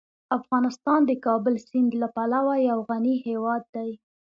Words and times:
افغانستان 0.37 0.99
د 1.05 1.11
کابل 1.25 1.55
سیند 1.67 1.91
له 2.01 2.07
پلوه 2.15 2.55
یو 2.69 2.77
غني 2.89 3.15
هیواد 3.27 3.63
دی. 3.75 3.89